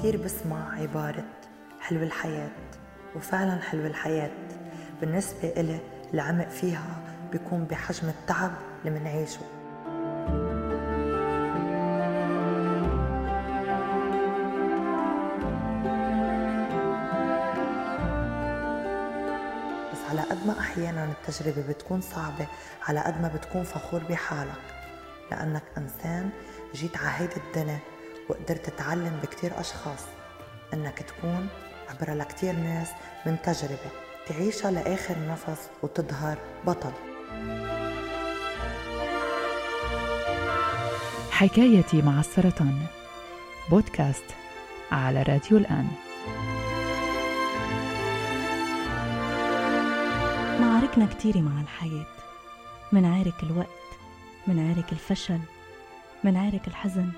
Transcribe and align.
كتير 0.00 0.16
بسمع 0.16 0.80
عبارة 0.80 1.24
حلو 1.80 2.02
الحياة 2.02 2.50
وفعلا 3.16 3.60
حلو 3.62 3.86
الحياة 3.86 4.30
بالنسبة 5.00 5.48
إلي 5.56 5.80
العمق 6.14 6.48
فيها 6.48 7.02
بيكون 7.32 7.64
بحجم 7.64 8.08
التعب 8.08 8.50
اللي 8.84 9.00
منعيشه. 9.00 9.40
بس 19.92 20.10
على 20.10 20.20
قد 20.20 20.46
ما 20.46 20.60
أحيانا 20.60 21.04
التجربة 21.04 21.68
بتكون 21.68 22.00
صعبة 22.00 22.46
على 22.88 23.00
قد 23.00 23.20
ما 23.22 23.28
بتكون 23.28 23.62
فخور 23.62 24.04
بحالك 24.04 24.62
لأنك 25.30 25.62
إنسان 25.78 26.30
جيت 26.74 26.96
على 26.96 27.10
هيدي 27.16 27.36
الدنيا 27.36 27.78
وقدرت 28.30 28.70
تعلم 28.78 29.20
بكتير 29.22 29.60
أشخاص 29.60 30.04
إنك 30.74 31.02
تكون 31.02 31.48
عبرة 31.88 32.14
لكتير 32.14 32.52
ناس 32.54 32.88
من 33.26 33.36
تجربة 33.42 33.90
تعيشها 34.26 34.70
لآخر 34.70 35.14
نفس 35.28 35.70
وتظهر 35.82 36.38
بطل. 36.66 36.92
حكايتي 41.30 42.02
مع 42.02 42.20
السرطان. 42.20 42.86
بودكاست 43.70 44.24
على 44.92 45.22
راديو 45.22 45.58
الآن. 45.58 45.88
معاركنا 50.60 51.06
كتيرة 51.06 51.38
مع 51.38 51.60
الحياة. 51.60 52.06
منعارك 52.92 53.42
الوقت 53.42 53.68
منعارك 54.46 54.92
الفشل 54.92 55.40
منعارك 56.24 56.68
الحزن. 56.68 57.10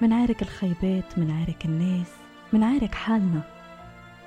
منعارك 0.00 0.42
الخيبات 0.42 1.18
منعارك 1.18 1.64
الناس 1.64 2.06
منعارك 2.52 2.94
حالنا. 2.94 3.40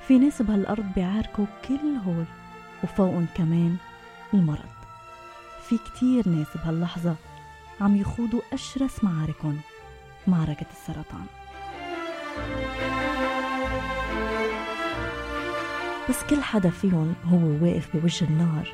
في 0.08 0.20
ناس 0.20 0.42
بهالأرض 0.42 0.86
بيعاركوا 0.96 1.46
كل 1.68 1.96
هول 2.06 2.26
وفوقهم 2.84 3.28
كمان 3.36 3.76
المرض. 4.34 4.70
في 5.70 5.78
كتير 5.78 6.30
ناس 6.30 6.48
بهاللحظة 6.56 7.16
عم 7.82 7.96
يخوضوا 7.96 8.42
أشرس 8.54 9.04
معاركهم 9.04 9.60
معركة 10.28 10.66
السرطان. 10.72 11.26
بس 16.10 16.24
كل 16.30 16.42
حدا 16.42 16.70
فيهم 16.70 17.16
هو 17.26 17.66
واقف 17.66 17.98
بوجه 17.98 18.26
النار 18.26 18.68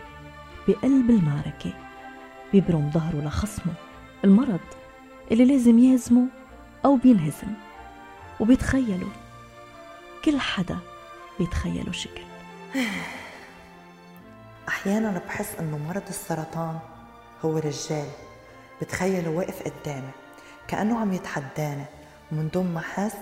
بقلب 0.67 1.09
المعركة 1.09 1.73
بيبرم 2.53 2.91
ظهره 2.91 3.21
لخصمه. 3.25 3.73
المرض 4.23 4.59
اللي 5.31 5.45
لازم 5.45 5.79
يهزمه 5.79 6.27
أو 6.87 6.95
بينهزم 6.95 7.53
وبيتخيلوا. 8.39 9.09
كل 10.25 10.39
حدا 10.39 10.77
بيتخيلوا 11.39 11.93
شكل. 11.93 12.21
أحيانا 14.67 15.21
بحس 15.27 15.55
إنه 15.59 15.77
مرض 15.77 16.07
السرطان 16.09 16.79
هو 17.45 17.57
رجال 17.57 18.07
بتخيله 18.81 19.29
واقف 19.29 19.63
قدامي 19.63 20.11
كأنه 20.67 20.99
عم 20.99 21.13
يتحداني. 21.13 21.85
ومن 22.31 22.49
دون 22.53 22.73
ما 22.73 22.79
أحس 22.79 23.15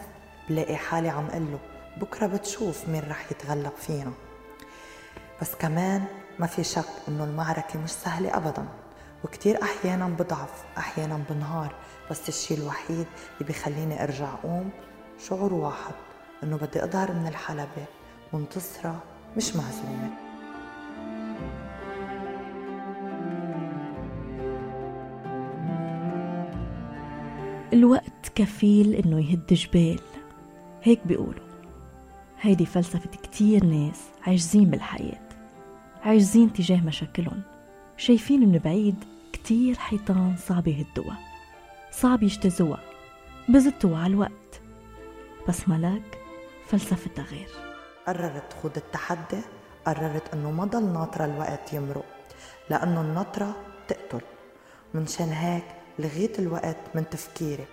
بلاقي 0.49 0.75
حالي 0.75 1.09
عم 1.09 1.27
قله 1.27 1.59
بكرة 1.97 2.27
بتشوف 2.27 2.89
مين 2.89 3.03
رح 3.09 3.31
يتغلب 3.31 3.73
فينا. 3.77 4.11
بس 5.41 5.55
كمان 5.55 6.05
ما 6.39 6.47
في 6.47 6.63
شك 6.63 6.85
إنه 7.07 7.23
المعركة 7.23 7.79
مش 7.79 7.89
سهلة 7.91 8.37
أبدا. 8.37 8.65
وكتير 9.25 9.61
أحيانا 9.61 10.07
بضعف 10.07 10.63
أحيانا 10.77 11.23
بنهار. 11.29 11.75
بس 12.11 12.29
الشي 12.29 12.53
الوحيد 12.53 13.05
اللي 13.33 13.47
بيخليني 13.47 14.03
أرجع 14.03 14.33
أقوم 14.33 14.69
شعور 15.27 15.53
واحد 15.53 15.93
إنه 16.43 16.57
بدي 16.57 16.83
أظهر 16.83 17.11
من 17.11 17.27
الحلبة 17.27 17.85
منتصرة 18.33 19.03
مش 19.37 19.55
مهزومة. 19.55 20.09
الوقت 27.73 28.31
كفيل 28.35 28.93
إنه 28.93 29.19
يهد 29.19 29.53
جبال 29.53 29.99
هيك 30.83 30.99
بيقولوا. 31.07 31.45
هيدي 32.41 32.65
فلسفة 32.65 33.09
كتير 33.23 33.65
ناس 33.65 34.01
عاجزين 34.27 34.69
بالحياة 34.69 35.29
عاجزين 36.03 36.53
تجاه 36.53 36.81
مشاكلهم. 36.85 37.41
شايفين 37.97 38.39
من 38.49 38.57
بعيد 38.57 39.14
كتير 39.45 39.77
حيطان 39.77 40.35
صعب 40.47 40.67
يهدوها. 40.67 41.17
صعب 41.91 42.23
يجتازوها 42.23 42.79
بزتوا 43.49 43.97
على 43.97 44.13
الوقت. 44.13 44.61
بس 45.47 45.69
ملاك 45.69 46.17
فلسفتها 46.67 47.23
غير 47.23 47.49
قررت 48.07 48.51
تخوض 48.51 48.77
التحدي 48.77 49.41
قررت 49.85 50.33
إنه 50.33 50.51
ما 50.51 50.65
ضل 50.65 50.83
ناطرة 50.83 51.25
الوقت 51.25 51.73
يمرق 51.73 52.05
لأنه 52.69 53.01
النطرة 53.01 53.55
تقتل. 53.87 54.21
منشان 54.93 55.29
هيك 55.29 55.65
لغيت 55.99 56.39
الوقت 56.39 56.77
من 56.95 57.09
تفكيري. 57.09 57.65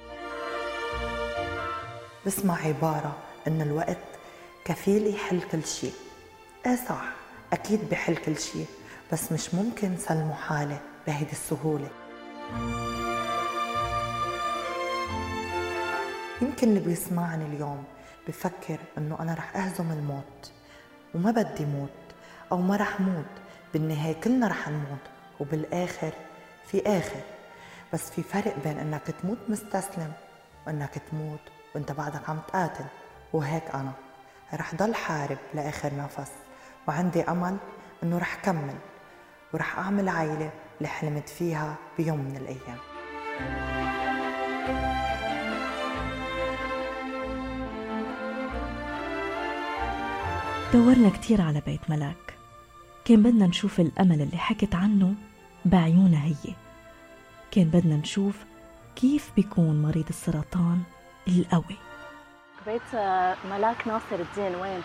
بسمع 2.26 2.56
عبارة 2.56 3.16
إن 3.46 3.62
الوقت 3.62 3.98
كفيل 4.64 5.06
يحل 5.14 5.42
كل 5.42 5.64
شيء 5.64 5.94
إيه 6.66 6.76
صح 6.88 7.04
أكيد 7.52 7.80
بحل 7.90 8.16
كل 8.16 8.38
شيء 8.38 8.66
بس 9.12 9.32
مش 9.32 9.54
ممكن 9.54 9.96
سلمه 9.96 10.34
حالي. 10.34 10.91
بهيدي 11.06 11.32
السهولة. 11.32 11.88
يمكن 16.42 16.68
اللي 16.68 16.80
بيسمعني 16.80 17.44
اليوم 17.46 17.84
بفكر 18.28 18.78
إنه 18.98 19.16
أنا 19.20 19.34
رح 19.34 19.56
أهزم 19.56 19.92
الموت 19.92 20.52
وما 21.14 21.30
بدي 21.30 21.64
موت 21.64 21.90
أو 22.52 22.56
ما 22.56 22.76
رح 22.76 23.00
موت. 23.00 23.24
بالنهاية 23.72 24.20
كلنا 24.20 24.48
رح 24.48 24.68
نموت 24.68 24.98
وبالآخر 25.40 26.12
في 26.66 26.82
آخر. 26.86 27.20
بس 27.92 28.10
في 28.10 28.22
فرق 28.22 28.56
بين 28.64 28.78
إنك 28.78 29.02
تموت 29.22 29.38
مستسلم 29.48 30.12
وإنك 30.66 31.02
تموت 31.10 31.40
وإنت 31.74 31.92
بعدك 31.92 32.30
عم 32.30 32.38
تقاتل. 32.48 32.84
وهيك 33.32 33.74
أنا 33.74 33.92
رح 34.54 34.74
ضل 34.74 34.94
حارب 34.94 35.38
لآخر 35.54 35.90
نفس. 35.96 36.32
وعندي 36.88 37.22
أمل 37.22 37.56
إنه 38.02 38.18
رح 38.18 38.34
كمل. 38.34 38.74
ورح 39.54 39.78
أعمل 39.78 40.08
عائلة 40.08 40.52
اللي 40.78 40.88
حلمت 40.88 41.28
فيها 41.28 41.76
بيوم 41.98 42.18
من 42.18 42.36
الأيام. 42.36 42.78
دورنا 50.72 51.10
كتير 51.10 51.42
على 51.42 51.62
بيت 51.66 51.90
ملاك. 51.90 52.34
كان 53.04 53.22
بدنا 53.22 53.46
نشوف 53.46 53.80
الأمل 53.80 54.22
اللي 54.22 54.36
حكت 54.36 54.74
عنه 54.74 55.14
بعيونها 55.64 56.24
هي. 56.24 56.54
كان 57.50 57.64
بدنا 57.64 57.96
نشوف 57.96 58.44
كيف 58.96 59.30
بيكون 59.36 59.82
مريض 59.82 60.08
السرطان 60.08 60.82
القوي. 61.28 61.76
بيت 62.66 62.94
ملاك 63.50 63.88
ناصر 63.88 64.14
الدين 64.14 64.54
وين؟ 64.54 64.82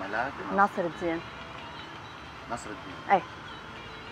ملاك 0.00 0.32
ناصر 0.56 0.82
الدين. 0.84 1.20
نصر 2.52 2.70
الدين. 2.70 3.10
اي 3.10 3.22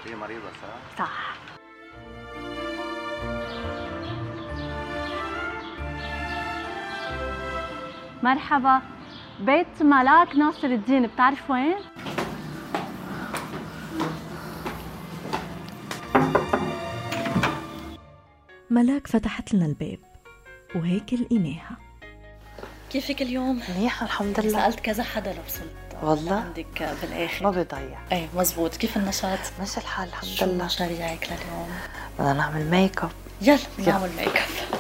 هي 0.07 0.17
مريضة 0.17 0.51
صح؟ 0.63 0.99
صح 0.99 1.35
مرحبا 8.23 8.83
بيت 9.41 9.83
ملاك 9.83 10.37
ناصر 10.37 10.67
الدين 10.69 11.07
بتعرف 11.07 11.51
وين؟ 11.51 11.77
ملاك 18.71 19.07
فتحت 19.07 19.55
لنا 19.55 19.67
الباب 19.67 19.99
وهيك 20.75 21.15
لقيناها 21.15 21.77
كيفك 22.91 23.23
اليوم؟ 23.23 23.63
منيحة 23.69 24.07
الحمد 24.07 24.41
لله 24.41 24.53
سألت 24.61 24.81
كذا 24.81 25.03
حدا 25.03 25.33
لو 25.33 25.43
وصلت 25.47 25.88
والله؟ 26.03 26.35
عندك 26.35 26.97
بالآخر 27.03 27.45
ما 27.45 27.51
بضيع 27.51 27.99
إيه 28.13 28.29
مزبوط 28.37 28.77
كيف 28.77 28.97
النشاط؟ 28.97 29.39
ماشي 29.59 29.81
الحال 29.81 30.09
الحمد 30.09 30.31
شو 30.31 30.45
لله 30.45 30.65
مشاريعك 30.65 31.25
لليوم؟ 31.27 31.69
بدنا 32.19 32.33
نعمل 32.33 32.71
ميك 32.71 33.03
أب 33.03 33.11
يلا 33.43 33.59
نعمل 33.87 34.11
ميك 34.17 34.29
أب 34.37 34.79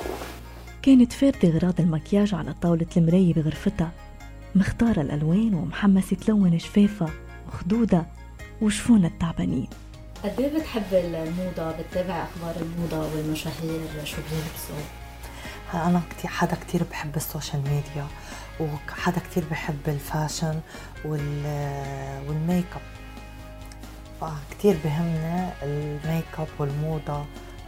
كانت 0.82 1.12
فاردة 1.12 1.48
غراض 1.48 1.80
المكياج 1.80 2.34
على 2.34 2.54
طاولة 2.62 2.86
المراية 2.96 3.34
بغرفتها 3.34 3.90
مختارة 4.54 5.00
الألوان 5.00 5.54
ومحمسة 5.54 6.16
تلون 6.16 6.58
شفافها 6.58 7.08
وخدودها 7.48 8.06
وجفونها 8.62 9.08
التعبانين 9.08 9.68
قد 10.24 10.40
إيه 10.40 10.58
بتحب 10.58 10.82
الموضة؟ 10.92 11.72
بتتابع 11.72 12.24
أخبار 12.24 12.54
الموضة 12.62 13.14
والمشاهير 13.14 13.80
شو 14.04 14.16
بيلبسوا؟ 14.16 14.84
أنا 15.74 16.02
كتير 16.10 16.30
حدا 16.30 16.54
كتير 16.56 16.82
بحب 16.90 17.16
ال 17.16 17.23
social 17.23 17.62
media 17.62 18.06
وحدا 18.60 19.20
كتير 19.20 19.44
بحب 19.50 19.80
ال 19.88 19.97
fashion 19.97 20.60
وال 21.04 21.44
والميك 22.28 22.66
اب 22.74 22.80
فكتير 24.20 24.76
بهمني 24.84 25.50
الميك 25.62 26.24
اب 26.38 26.48
والموضة 26.58 27.24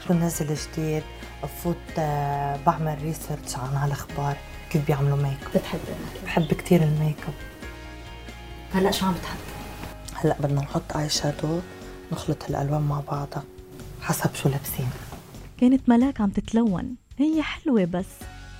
شو 0.06 0.14
نزل 0.14 0.54
جديد. 0.54 1.02
بفوت 1.42 1.76
آه، 1.98 2.56
بعمل 2.66 3.02
research 3.02 3.56
عن 3.56 3.76
هالأخبار 3.76 4.36
كيف 4.70 4.86
بيعملوا 4.86 5.16
ميك 5.16 5.38
اب 5.42 5.50
بتحب 5.60 5.80
بحب 6.24 6.44
كتير 6.54 6.82
الميك 6.82 7.16
اب 7.28 7.34
هلا 8.74 8.90
شو 8.90 9.06
عم 9.06 9.12
بتحط؟ 9.12 9.36
هلا 10.14 10.36
بدنا 10.40 10.60
نحط 10.60 10.96
eye 10.96 11.08
shadow 11.08 11.60
نخلط 12.12 12.44
الألوان 12.50 12.82
مع 12.82 13.00
بعضها 13.00 13.42
حسب 14.02 14.34
شو 14.34 14.48
لابسين. 14.48 14.90
كانت 15.60 15.88
ملاك 15.88 16.20
عم 16.20 16.30
تتلون. 16.30 16.94
هي 17.18 17.42
حلوة 17.42 17.84
بس 17.84 18.06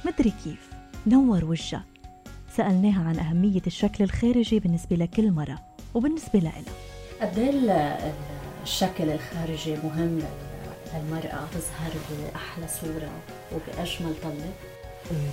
مدري 0.05 0.33
كيف. 0.45 0.71
نور 1.07 1.45
وجهها. 1.45 1.85
سألناها 2.57 3.09
عن 3.09 3.19
أهمية 3.19 3.63
الشكل 3.67 4.05
الخارجي 4.05 4.59
بالنسبة 4.61 4.97
لكل 4.97 5.31
مرة 5.33 5.59
وبالنسبة 5.95 6.39
لها 6.39 6.63
قد 7.21 7.39
إيه 7.39 8.15
الشكل 8.63 9.11
الخارجي 9.11 9.77
مهم 9.77 10.23
للمرأة 10.95 11.47
تظهر 11.53 11.93
بأحلى 12.11 12.69
صورة 12.69 13.11
وبأجمل 13.55 14.15
طلة؟ 14.23 14.53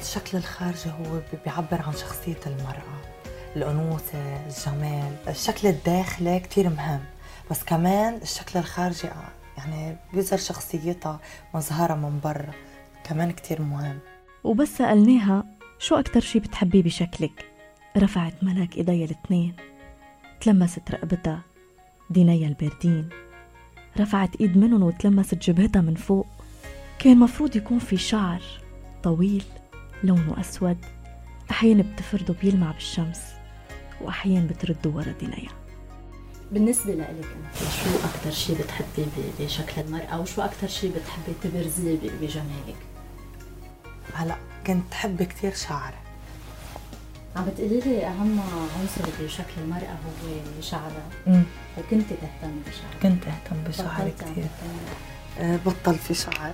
الشكل 0.01 0.37
الخارجي 0.37 0.89
هو 0.89 1.19
بيعبر 1.45 1.81
عن 1.81 1.93
شخصية 1.93 2.39
المرأة 2.47 3.01
الأنوثة 3.55 4.17
الجمال. 4.47 5.15
الشكل 5.27 5.67
الداخلي 5.67 6.39
كتير 6.39 6.69
مهم 6.69 7.03
بس 7.51 7.63
كمان 7.63 8.19
الشكل 8.21 8.59
الخارجي 8.59 9.07
يعني 9.57 9.97
بيظهر 10.13 10.39
شخصيتها 10.39 11.19
مظهرها 11.53 11.95
من 11.95 12.19
برا. 12.23 12.53
كمان 13.09 13.31
كتير 13.31 13.61
مهم. 13.61 13.99
وبس 14.43 14.67
سألناها 14.67 15.43
شو 15.79 15.95
أكتر 15.95 16.19
شي 16.19 16.39
بتحبيه 16.39 16.83
بشكلك؟ 16.83 17.45
رفعت 17.97 18.33
ملاك 18.43 18.77
إيديا 18.77 19.05
الاثنين. 19.05 19.55
تلمست 20.41 20.91
رقبتها. 20.91 21.41
دينيا 22.09 22.47
الباردين. 22.47 23.09
رفعت 23.99 24.35
إيد 24.41 24.57
منهم 24.57 24.83
وتلمست 24.83 25.35
جبهتها 25.35 25.81
من 25.81 25.95
فوق. 25.95 26.27
كان 26.99 27.19
مفروض 27.19 27.55
يكون 27.55 27.79
في 27.79 27.97
شعر 27.97 28.41
طويل 29.03 29.43
لونه 30.03 30.39
أسود. 30.39 30.77
أحيانا 31.51 31.83
بتفرده 31.83 32.35
بيلمع 32.41 32.71
بالشمس 32.71 33.19
وأحيانا 34.01 34.47
بترده 34.47 34.89
ورا 34.89 35.13
دينيا. 35.19 35.49
بالنسبة 36.51 36.93
لإلك 36.93 37.25
أنت 37.25 37.57
شو 37.57 37.89
أكثر 37.95 38.31
شيء 38.31 38.55
بتحبي 38.57 39.05
بشكل 39.39 39.81
المرأة 39.81 40.21
وشو 40.21 40.41
أكثر 40.41 40.67
شيء 40.67 40.91
بتحبي 40.91 41.33
تبرزيه 41.43 41.97
بجمالك؟ 42.21 42.75
هلا 44.13 44.35
كنت 44.67 44.93
حب 44.93 45.23
كثير 45.23 45.55
شعر. 45.55 45.93
عم 47.35 47.45
بتقولي 47.45 47.79
لي 47.79 48.07
أهم 48.07 48.39
عنصر 48.79 49.23
بشكل 49.23 49.53
المرأة 49.57 49.97
هو 50.05 50.61
شعرها. 50.61 51.43
وكنت 51.77 52.09
تهتمي 52.09 52.61
بشعرها 52.67 52.99
كنت 53.03 53.23
أهتم 53.27 53.63
بشعري 53.67 54.11
كثير 54.11 54.47
أه 55.39 55.59
بطل 55.65 55.95
في 55.95 56.13
شعر. 56.13 56.53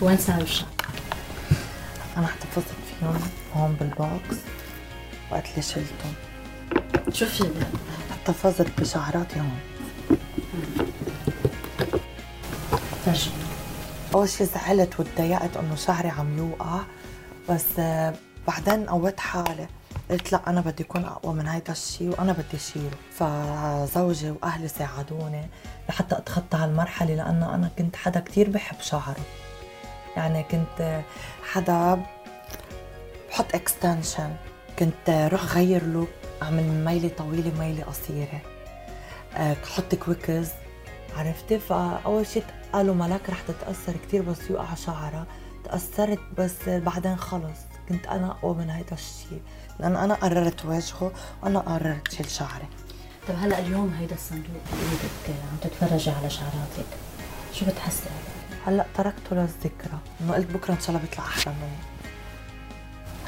وين 0.00 0.16
صار 0.16 0.40
الشعر؟ 0.40 0.68
أنا 2.16 2.26
احتفظت 2.26 2.64
فيهم 3.00 3.20
هون 3.54 3.72
بالبوكس 3.72 4.36
وقت 5.30 5.46
اللي 5.50 5.62
شلتهم. 5.62 6.14
شو 7.12 7.26
في؟ 7.26 7.50
احتفظت 8.10 8.80
بشعراتي 8.80 9.40
هون. 9.40 9.58
فرجيني 13.08 13.36
أول 14.14 14.28
شي 14.28 14.44
زعلت 14.44 15.00
وتضايقت 15.00 15.56
إنه 15.56 15.74
شعري 15.76 16.08
عم 16.08 16.38
يوقع 16.38 16.80
بس 17.50 17.64
آه، 17.78 18.14
بعدين 18.48 18.86
قوت 18.86 19.20
حالي. 19.20 19.66
قلت 20.10 20.32
لا 20.32 20.40
أنا 20.46 20.60
بدي 20.60 20.82
أكون 20.82 21.04
أقوى 21.04 21.34
من 21.34 21.48
هيدا 21.48 21.72
الشيء 21.72 22.08
وأنا 22.08 22.32
بدي 22.32 22.58
شيله 22.58 22.90
فزوجي 23.12 24.30
وأهلي 24.30 24.68
ساعدوني 24.68 25.46
لحتى 25.88 26.18
أتخطى 26.18 26.56
هالمرحلة 26.56 27.14
لأنه 27.14 27.54
أنا 27.54 27.70
كنت 27.78 27.96
حدا 27.96 28.20
كتير 28.20 28.50
بحب 28.50 28.76
شعري. 28.80 29.22
يعني 30.16 30.42
كنت 30.42 31.00
حدا 31.52 32.02
بحط 33.30 33.54
extension 33.54 34.30
كنت 34.78 35.28
روح 35.32 35.44
غير 35.54 35.84
look 35.86 36.08
أعمل 36.42 36.84
ميلة 36.84 37.10
طويلة 37.18 37.52
ميلة 37.58 37.84
قصيرة. 37.84 38.40
أحط 39.36 39.94
كويكز 39.94 40.48
عرفتي؟ 41.16 41.58
فأول 41.58 42.26
شيء 42.26 42.44
قالوا 42.72 42.94
ملاك 42.94 43.30
رح 43.30 43.40
تتأثر 43.40 43.96
كثير 43.96 44.22
بس 44.22 44.50
يوقع 44.50 44.74
شعرها. 44.74 45.26
تأثرت 45.64 46.20
بس 46.38 46.68
بعدين 46.68 47.16
خلص. 47.16 47.58
كنت 47.88 48.06
أنا 48.06 48.30
اقوى 48.30 48.54
من 48.54 48.70
هيدا 48.70 48.92
الشيء 48.92 49.40
لأن 49.80 49.96
أنا 49.96 50.14
قررت 50.14 50.64
واجهه 50.64 51.12
وأنا 51.42 51.58
قررت 51.58 52.12
شيل 52.12 52.30
شعري. 52.30 52.68
طيب 53.28 53.36
هلا 53.38 53.58
اليوم 53.58 53.94
هيدا 53.98 54.14
الصندوق 54.14 54.62
بايدك 54.72 55.40
عم 55.50 55.56
تتفرجي 55.62 56.10
على 56.10 56.30
شعراتك. 56.30 56.86
شو 57.52 57.66
بتحسي 57.66 58.02
هلا؟ 58.04 58.66
هلا 58.66 58.86
تركته 58.94 59.36
للذكرى. 59.36 59.98
إنه 60.20 60.34
قلت 60.34 60.50
بكرة 60.50 60.74
إن 60.74 60.80
شاء 60.80 60.88
الله 60.88 61.00
بيطلع 61.00 61.24
أحلى 61.24 61.54
منه 61.54 61.78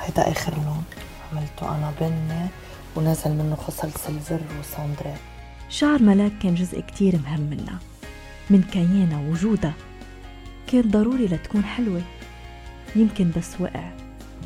هيدا 0.01 0.33
آخر 0.33 0.55
لون 0.55 0.85
عملته 1.33 1.77
أنا 1.77 1.93
بني 2.01 2.49
ونزل 2.97 3.31
منه 3.31 3.57
خصل 3.57 3.91
سيلفر 3.93 4.41
وساندري 4.61 5.15
شعر 5.69 6.03
ملاك 6.03 6.33
كان 6.43 6.55
جزء 6.55 6.81
كتير 6.81 7.21
مهم 7.25 7.41
منها 7.41 7.79
من 8.51 8.63
كيانها 8.63 9.19
ووجودها 9.19 9.75
كان 10.67 10.91
ضروري 10.91 11.27
لتكون 11.27 11.65
حلوة. 11.65 12.03
يمكن 12.97 13.33
بس 13.37 13.61
وقع. 13.61 13.91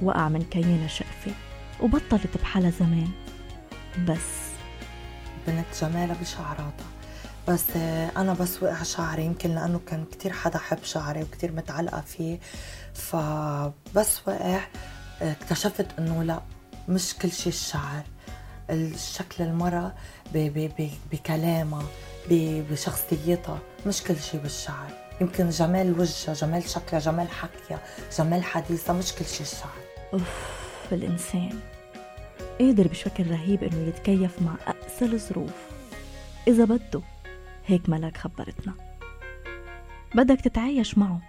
وقع 0.02 0.28
من 0.28 0.42
كيانها 0.42 0.88
شقفة. 0.88 1.32
وبطلت 1.80 2.38
بحالها 2.42 2.70
زمان. 2.70 3.08
بس. 4.08 4.50
بنت 5.46 5.66
جمالها 5.80 6.16
بشعراتها. 6.20 6.86
بس 7.48 7.76
أنا 8.16 8.32
بس 8.34 8.62
وقع 8.62 8.82
شعري. 8.82 9.24
يمكن 9.24 9.54
لأنه 9.54 9.80
كان 9.86 10.04
كتير 10.12 10.32
حدا 10.32 10.58
حب 10.58 10.78
شعري 10.82 11.22
وكتير 11.22 11.52
متعلقة 11.52 12.00
فيه. 12.00 12.38
فبس 12.94 14.20
وقع. 14.28 14.60
اكتشفت 15.22 15.86
إنه 15.98 16.22
لا 16.22 16.40
مش 16.88 17.14
كل 17.14 17.32
شيء 17.32 17.52
الشعر. 17.52 18.02
الشكل 18.70 19.44
المرأة 19.44 19.92
بكلامها 21.12 21.84
بشخصيتها 22.70 23.58
مش 23.86 24.02
كل 24.02 24.16
شيء 24.16 24.40
بالشعر. 24.40 25.04
يمكن 25.20 25.48
جمال 25.48 26.00
وجهها 26.00 26.34
جمال 26.34 26.68
شكلها 26.68 27.00
جمال 27.00 27.28
حكيها 27.28 27.80
جمال 28.18 28.44
حديثها 28.44 28.92
مش 28.92 29.12
كل 29.12 29.24
شيء 29.24 29.42
الشعر 29.42 29.78
أوف 30.12 30.92
الإنسان 30.92 31.60
قادر 32.60 32.88
بشكل 32.88 33.30
رهيب 33.30 33.64
إنه 33.64 33.88
يتكيف 33.88 34.42
مع 34.42 34.54
أقسى 34.66 35.04
الظروف. 35.04 35.68
إذا 36.48 36.64
بده 36.64 37.00
هيك 37.66 37.88
ملاك 37.88 38.16
خبرتنا. 38.16 38.74
بدك 40.14 40.40
تتعايش 40.40 40.98
معه. 40.98 41.20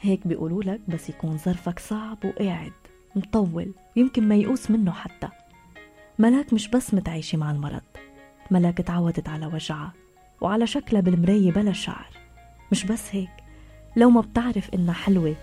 هيك 0.00 0.26
بيقولوا 0.26 0.62
لك 0.62 0.80
بس 0.88 1.08
يكون 1.08 1.38
ظرفك 1.38 1.78
صعب 1.78 2.18
وقاعد 2.24 2.72
مطول 3.16 3.74
ويمكن 3.96 4.28
ما 4.28 4.34
يقوس 4.34 4.70
منه 4.70 4.92
حتى. 4.92 5.28
ملاك 6.18 6.52
مش 6.52 6.68
بس 6.68 6.94
متعايشة 6.94 7.38
مع 7.38 7.50
المرض. 7.50 7.82
ملاك 8.50 8.78
تعودت 8.78 9.28
على 9.28 9.46
وجعها 9.46 9.92
وعلى 10.40 10.66
شكلها 10.66 11.00
بالمراية 11.00 11.52
بلا 11.52 11.72
شعر. 11.72 12.06
مش 12.72 12.84
بس 12.84 13.02
هيك 13.10 13.30
لو 13.96 14.10
ما 14.10 14.20
بتعرف 14.20 14.70
إنها 14.74 14.94
حلوة 14.94 15.36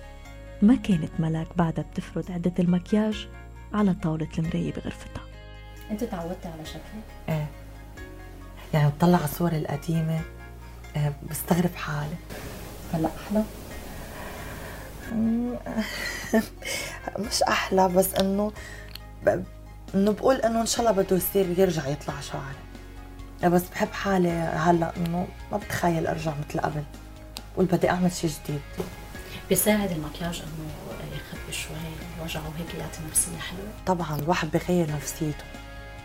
ما 0.61 0.75
كانت 0.75 1.11
ملاك 1.19 1.47
بعدها 1.57 1.85
بتفرد 1.91 2.31
عدة 2.31 2.53
المكياج 2.59 3.27
على 3.73 3.93
طاولة 3.93 4.27
المراية 4.37 4.73
بغرفتها. 4.73 5.23
أنت 5.91 6.03
تعودتي 6.03 6.47
على 6.47 6.65
شكلك؟ 6.65 7.03
إيه. 7.29 7.47
يعني 8.73 8.89
بطلع 8.89 9.17
على 9.17 9.25
الصور 9.25 9.51
القديمة 9.51 10.21
إيه 10.95 11.13
بستغرب 11.29 11.75
حالي. 11.75 12.15
هلا 12.93 13.09
أحلى؟ 13.17 13.43
مش 17.27 17.43
أحلى 17.43 17.87
بس 17.89 18.15
إنه 18.15 18.51
إنه 19.95 20.11
بقول 20.11 20.35
إنه 20.35 20.61
إن 20.61 20.65
شاء 20.65 20.79
الله 20.79 21.03
بده 21.03 21.15
يصير 21.15 21.59
يرجع 21.59 21.87
يطلع 21.87 22.19
شعري. 22.19 23.53
بس 23.53 23.69
بحب 23.69 23.91
حالي 23.91 24.29
هلا 24.29 24.97
انه 24.97 25.27
ما 25.51 25.57
بتخيل 25.57 26.07
ارجع 26.07 26.33
مثل 26.49 26.59
قبل. 26.59 26.83
بقول 27.53 27.65
بدي 27.65 27.89
اعمل 27.89 28.11
شيء 28.11 28.29
جديد. 28.29 28.61
بيساعد 29.49 29.91
المكياج 29.91 30.41
انه 30.41 30.69
يخبي 31.15 31.53
شوي 31.53 31.75
وجعه 32.23 32.41
وهيك 32.49 32.75
يعطي 32.79 32.99
نفسية 33.09 33.37
حلوة؟ 33.37 33.71
طبعا 33.85 34.19
الواحد 34.19 34.51
بغير 34.51 34.91
نفسيته. 34.91 35.43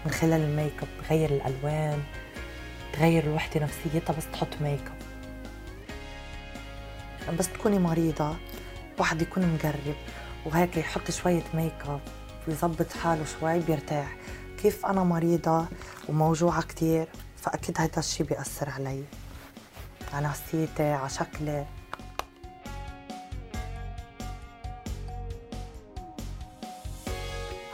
من 0.07 0.12
خلال 0.12 0.40
الميك 0.40 0.83
اب 0.83 0.88
بغير 1.02 1.30
الألوان 1.30 2.02
تغير 2.92 3.25
الوحده 3.25 3.61
نفسيتها 3.61 4.12
بس 4.12 4.25
تحط 4.33 4.49
ميك 4.61 4.85
اب. 7.28 7.37
بس 7.37 7.49
تكوني 7.49 7.78
مريضة 7.78 8.37
واحد 8.99 9.23
يكون 9.23 9.54
مقرب 9.54 9.97
وهيك 10.47 10.76
يحط 10.76 11.11
شوية 11.11 11.45
ميك 11.54 11.75
اب. 11.87 12.00
ويظبط 12.49 12.93
حاله 12.93 13.25
شوي 13.25 13.61
بيرتاح. 13.61 14.17
كيف 14.62 14.87
أنا 14.87 15.05
مريضة 15.05 15.67
وموجوعة 16.09 16.62
كثير 16.62 17.09
فأكيد 17.37 17.81
هيدا 17.81 17.99
الشيء 17.99 18.26
بيأثر 18.26 18.71
علي. 18.71 19.05
على 20.12 20.26
نفسيتي 20.26 20.93
على 20.93 21.09
شكلي. 21.09 21.67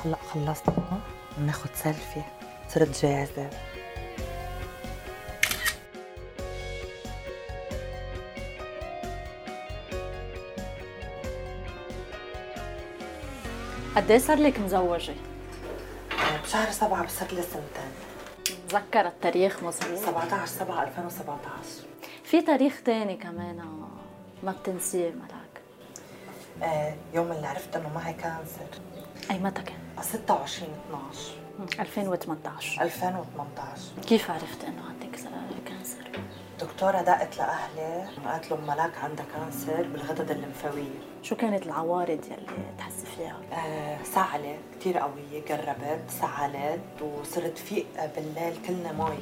هلأ 0.04 0.16
خلصنا. 0.32 1.00
بناخد 1.38 1.70
سيلفي 1.74 2.22
صرت 2.68 3.02
جاهزة. 3.02 3.50
قد 13.96 14.10
إيه 14.10 14.18
صار 14.18 14.36
لك 14.38 14.58
مزوجة؟ 14.60 15.14
بشهر 16.44 16.70
سبعة 16.70 17.04
بصير 17.04 17.28
لي 17.32 17.42
سنتين. 17.42 17.92
متذكرة 18.64 19.08
التاريخ 19.08 19.62
مظبوط 19.62 19.98
17 19.98 20.46
7 20.46 20.82
2017 20.82 21.38
في 22.24 22.42
تاريخ 22.42 22.82
تاني 22.84 23.16
كمان 23.16 23.64
ما 24.42 24.52
بتنسيه 24.52 25.10
ملاك. 25.10 25.62
آه 26.62 26.94
يوم 27.14 27.32
اللي 27.32 27.46
عرفت 27.46 27.76
إنه 27.76 27.90
معي 27.94 28.12
cancer. 28.12 28.80
أي 29.30 29.38
متى 29.38 29.62
كان؟ 29.62 29.78
26 30.02 30.68
12 30.88 31.80
2018 31.80 32.82
2018 32.82 33.82
كيف 34.08 34.30
عرفت 34.30 34.64
إنه 34.64 34.82
عندك 34.88 35.03
دكتورة 36.60 37.00
دقت 37.02 37.38
لأهلي 37.38 38.06
قالت 38.26 38.50
لهم 38.50 38.66
ملاك 38.66 38.98
عندها 39.02 39.26
cancer 39.34 39.82
بالغدد 39.82 40.30
الليمفاوية 40.30 40.98
شو 41.22 41.36
كانت 41.36 41.66
العوارض 41.66 42.20
يلي 42.26 42.46
تحسي 42.78 43.06
فيها؟ 43.16 43.36
آه 43.52 43.98
سعلة 44.14 44.58
كثير 44.80 44.98
قوية 44.98 45.42
قربت 45.48 46.10
سعلت 46.20 46.80
وصرت 47.02 47.58
فيق 47.58 47.86
بالليل 48.16 48.56
كلنا 48.66 48.92
مي 48.92 49.18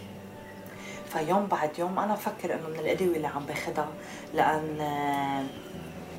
فيوم 1.12 1.46
بعد 1.46 1.78
يوم 1.78 1.98
أنا 1.98 2.14
بفكر 2.14 2.54
إنه 2.54 2.68
من 2.68 2.78
الأدوية 2.78 3.16
اللي 3.16 3.26
عم 3.28 3.44
باخدها 3.46 3.88
لأن 4.34 4.78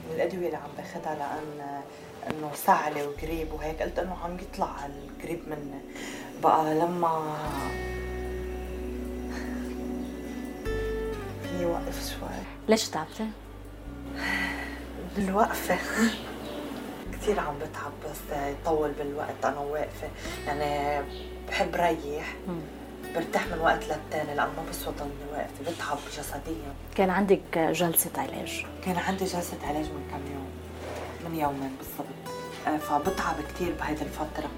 من 0.09 0.15
الأدوية 0.15 0.45
اللي 0.45 0.57
عم 0.57 0.69
باخدها 0.77 1.15
لأن 1.15 1.81
إنه 2.29 2.51
سعلة 2.55 3.07
وقريب 3.07 3.53
وهيك. 3.53 3.81
قلت 3.81 3.99
إنه 3.99 4.17
عم 4.23 4.37
يطلع 4.39 4.69
القريب 4.85 5.39
مني. 5.49 5.81
بقى 6.43 6.75
لما 6.75 7.35
فيني 11.63 11.71
وقف 11.71 12.15
شوي. 12.19 12.29
ليش 12.69 12.89
تعبتي؟ 12.89 13.27
بالوقفة. 15.15 15.77
كثير 17.13 17.39
عم 17.39 17.55
بتعب 17.57 17.91
بس 18.05 18.37
يطول 18.61 18.91
بالوقت 18.91 19.45
أنا 19.45 19.59
واقفة. 19.59 20.07
يعني 20.47 21.01
بحب 21.49 21.75
ريح. 21.75 22.35
برتاح 23.15 23.47
من 23.47 23.59
وقت 23.59 23.83
للتاني 23.83 24.35
لأنه 24.35 24.51
ما 24.57 24.69
بس 24.69 24.83
ضلني 24.83 25.31
واقفة. 25.31 25.71
بتعب 25.75 25.97
جسديا. 26.17 26.73
كان 26.95 27.09
عندك 27.09 27.57
جلسة 27.57 28.11
علاج؟ 28.17 28.65
كان 28.85 28.97
عندي 28.97 29.25
جلسة 29.25 29.57
علاج 29.63 29.85
من 29.85 30.07
كم 30.11 30.33
يوم. 30.33 30.47
من 31.25 31.39
يومين 31.39 31.71
بالضبط. 31.77 32.37
آه، 32.67 32.77
فبتعب 32.77 33.35
كثير 33.49 33.75
بهيدي 33.79 34.01
الفترة. 34.01 34.49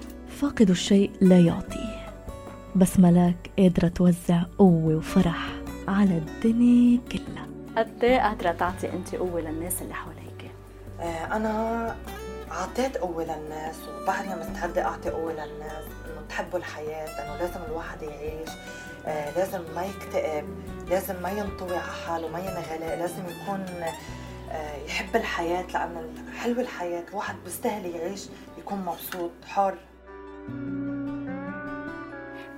فاقد 0.41 0.69
الشيء 0.69 1.11
لا 1.21 1.39
يعطيه. 1.39 2.13
بس 2.75 2.99
ملاك 2.99 3.51
قادرة 3.57 3.87
توزع 3.87 4.43
قوة 4.57 4.95
وفرح. 4.95 5.64
على 5.87 6.17
الدنيا 6.17 6.99
كلها 7.11 7.47
قد 7.77 8.03
إيه 8.03 8.19
قادرة 8.19 8.51
تعطي 8.51 8.89
أنت 8.93 9.15
قوة 9.15 9.41
للناس 9.41 9.81
اللي 9.81 9.93
حواليك؟ 9.93 10.51
آه، 10.99 11.35
أنا 11.35 11.95
أعطيت 12.51 12.97
قوة 12.97 13.23
للناس 13.23 13.75
وبعدني 14.01 14.35
مستعدة 14.35 14.85
أعطي 14.85 15.09
قوة 15.09 15.31
للناس 15.31 15.83
إنه 16.05 16.21
تحبوا 16.29 16.59
الحياة 16.59 17.07
إنه 17.07 17.37
لازم 17.37 17.59
الواحد 17.69 18.01
يعيش 18.01 18.49
آه، 19.05 19.37
لازم 19.37 19.61
ما 19.75 19.85
يكتئب 19.85 20.45
لازم 20.89 21.15
ما 21.23 21.29
ينطوي 21.31 21.77
على 21.77 21.91
حاله 22.07 22.27
ما 22.27 22.39
ينغلق 22.39 22.95
لازم 22.95 23.23
يكون 23.25 23.65
آه، 24.51 24.75
يحب 24.85 25.15
الحياة 25.15 25.65
لأن 25.73 26.15
حلو 26.39 26.61
الحياة 26.61 27.03
الواحد 27.09 27.35
بيستاهل 27.45 27.85
يعيش 27.85 28.25
يكون 28.57 28.79
مبسوط 28.85 29.31
حر 29.47 29.75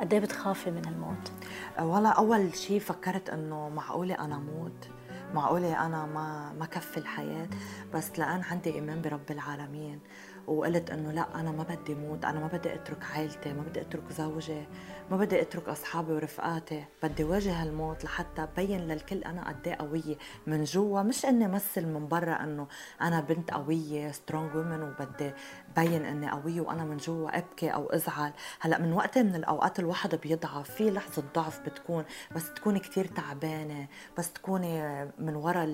قد 0.02 0.14
إيه 0.14 0.20
بتخافي 0.20 0.72
من 0.72 0.86
الموت؟ 0.86 1.32
والله 1.80 2.10
أول 2.10 2.56
شيء 2.56 2.80
فكرت 2.80 3.30
إنه 3.30 3.70
معقولة 3.70 4.16
أنا 4.16 4.38
موت 4.38 4.90
معقولة 5.34 5.86
أنا 5.86 6.06
ما 6.06 6.54
ما 6.60 6.66
كفي 6.66 6.98
الحياة. 6.98 7.48
بس 7.94 8.20
لأن 8.20 8.42
عندي 8.42 8.74
إيمان 8.74 9.02
برب 9.02 9.32
العالمين. 9.32 10.00
وقلت 10.48 10.90
إنه 10.90 11.12
لأ 11.12 11.40
أنا 11.40 11.52
ما 11.52 11.64
بدي 11.64 11.96
موت 11.96 12.26
أنا 12.26 12.40
ما 12.40 12.48
بدي 12.48 12.74
أترك 12.74 13.04
عائلتي 13.04 13.54
ما 13.54 13.62
بدي 13.62 13.82
أترك 13.82 14.12
زوجي 14.12 14.66
ما 15.12 15.18
بدي 15.18 15.42
أترك 15.42 15.70
أصحابي 15.70 16.14
ورفقاتي. 16.14 16.86
بدي 17.04 17.24
واجه 17.24 17.64
الموت 17.64 18.04
لحتى 18.04 18.44
أبين 18.44 18.88
للكل 18.88 19.24
أنا 19.24 19.48
قد 19.48 19.68
إيه 19.68 19.76
قوية 19.76 20.18
من 20.48 20.64
جوا. 20.64 21.02
مش 21.02 21.26
إني 21.26 21.48
مثل 21.48 21.86
من 21.86 22.08
برا 22.08 22.44
إنه 22.44 22.68
أنا 23.02 23.22
بنت 23.22 23.52
قوية 23.52 24.12
strong 24.12 24.56
woman 24.56 24.82
وبدي 24.84 25.32
بين 25.76 26.06
إني 26.06 26.32
قوية 26.32 26.62
وأنا 26.62 26.84
من 26.84 26.98
جوا 26.98 27.38
أبكي 27.38 27.70
أو 27.70 27.86
أزعل. 27.86 28.34
هلأ 28.60 28.80
من 28.80 28.94
وقت 28.94 29.18
من 29.18 29.36
الأوقات 29.36 29.80
الواحد 29.80 30.16
بيضعف 30.16 30.70
في 30.70 30.92
لحظة 30.92 31.24
ضعف 31.36 31.60
بتكون 31.60 32.06
بس 32.36 32.54
تكوني 32.54 32.80
كثير 32.80 33.06
تعبانة 33.06 33.88
بس 34.18 34.34
تكوني 34.34 35.06
من 35.20 35.36
ورا 35.36 35.66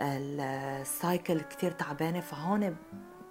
ال 0.00 0.23
cycle 0.23 1.40
كثير 1.40 1.70
تعبانة. 1.70 2.20
فهون 2.20 2.76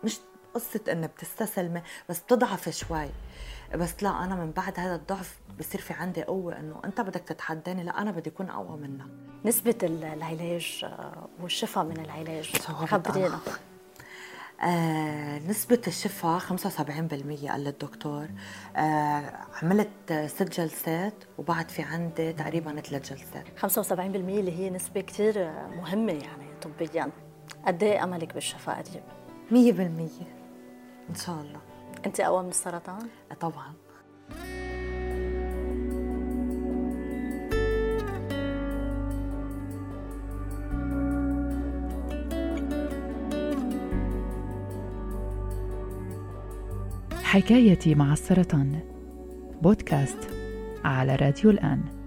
مش 0.03 0.19
قصة 0.55 0.79
انه 0.91 1.07
بتستسلمي 1.07 1.81
بس 2.09 2.19
بتضعف 2.19 2.69
شوي. 2.69 3.09
بس 3.75 4.03
لا 4.03 4.23
أنا 4.23 4.35
من 4.35 4.51
بعد 4.51 4.79
هذا 4.79 4.95
الضعف 4.95 5.39
بصير 5.59 5.81
في 5.81 5.93
عندي 5.93 6.23
قوة 6.23 6.59
إنه 6.59 6.81
أنت 6.85 7.01
بدك 7.01 7.21
تتحداني 7.21 7.83
لا 7.83 8.01
أنا 8.01 8.11
بدي 8.11 8.29
أكون 8.29 8.49
أقوى 8.49 8.77
منك. 8.77 9.05
نسبة 9.45 9.75
العلاج 9.83 10.81
آه، 10.83 11.27
والشفاء 11.41 11.83
من 11.83 11.99
العلاج 11.99 12.51
خبرينا. 12.61 13.39
آه 14.61 15.39
نسبة 15.39 15.81
الشفاء 15.87 16.39
75% 16.39 17.49
قال 17.51 17.67
الدكتور. 17.67 18.27
آه 18.75 19.33
عملت 19.63 20.13
ست 20.27 20.59
جلسات 20.59 21.13
وبعد 21.37 21.69
في 21.71 21.81
عندي 21.81 22.33
تقريبا 22.33 22.81
ثلاث 22.81 23.13
جلسات. 23.13 23.45
75% 23.59 23.99
اللي 23.99 24.51
هي 24.59 24.69
نسبة 24.69 25.01
كثير 25.01 25.51
مهمة 25.77 26.11
يعني 26.13 26.47
طبيا. 26.61 27.11
قد 27.67 27.83
إيه 27.83 28.03
أملك 28.03 28.33
بالشفاء 28.33 28.83
قريب؟ 28.83 29.03
100% 29.51 30.38
إن 31.09 31.15
شاء 31.15 31.41
الله. 31.41 31.59
أنت 32.05 32.19
اقوى 32.19 32.43
من 32.43 32.49
السرطان 32.49 33.07
طبعا. 33.41 33.73
حكايتي 47.23 47.95
مع 47.95 48.13
السرطان. 48.13 48.79
بودكاست 49.61 50.29
على 50.83 51.15
راديو 51.15 51.51
الآن. 51.51 51.98